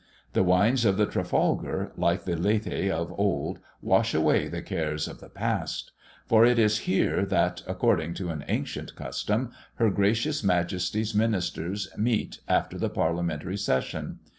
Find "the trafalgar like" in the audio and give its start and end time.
0.97-2.23